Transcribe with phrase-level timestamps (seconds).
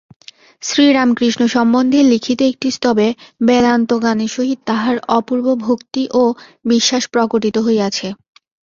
[0.61, 3.07] শ্রীরামকৃষ্ণ সম্বন্ধে লিখিত একটি স্তবে
[3.41, 6.23] বেদান্তজ্ঞানের সহিত তাঁহার অপূর্ব ভক্তি ও
[6.65, 8.07] বিশ্বাস প্রকটিত হইয়াছে।